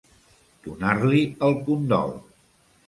Donar-li 0.69 1.21
el 1.49 1.57
condol. 1.69 2.21